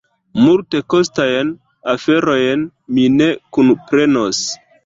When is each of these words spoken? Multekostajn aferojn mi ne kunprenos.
Multekostajn 0.45 1.51
aferojn 1.95 2.65
mi 2.97 3.07
ne 3.21 3.31
kunprenos. 3.59 4.43